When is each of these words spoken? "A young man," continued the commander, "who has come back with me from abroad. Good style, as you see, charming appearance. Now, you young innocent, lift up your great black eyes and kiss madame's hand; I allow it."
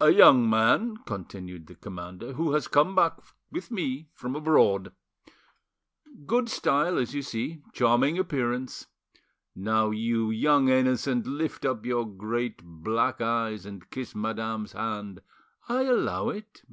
"A 0.00 0.10
young 0.10 0.50
man," 0.50 0.96
continued 1.06 1.68
the 1.68 1.76
commander, 1.76 2.32
"who 2.32 2.54
has 2.54 2.66
come 2.66 2.96
back 2.96 3.18
with 3.52 3.70
me 3.70 4.08
from 4.12 4.34
abroad. 4.34 4.90
Good 6.26 6.48
style, 6.48 6.98
as 6.98 7.14
you 7.14 7.22
see, 7.22 7.62
charming 7.72 8.18
appearance. 8.18 8.88
Now, 9.54 9.90
you 9.90 10.30
young 10.32 10.68
innocent, 10.70 11.28
lift 11.28 11.64
up 11.64 11.86
your 11.86 12.04
great 12.04 12.64
black 12.64 13.20
eyes 13.20 13.64
and 13.64 13.88
kiss 13.90 14.12
madame's 14.12 14.72
hand; 14.72 15.20
I 15.68 15.84
allow 15.84 16.30
it." 16.30 16.64